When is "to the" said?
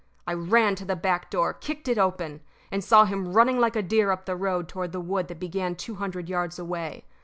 0.77-0.95